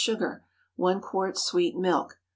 [0.03, 0.43] sugar.
[0.77, 2.17] 1 quart sweet milk.